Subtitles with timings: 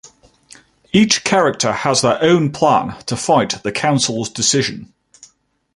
[0.91, 4.93] Each character has their own plan to fight the council's decision.